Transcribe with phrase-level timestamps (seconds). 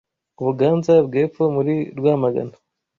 [0.39, 2.53] u Buganza bw’Epfo muri Rwamagana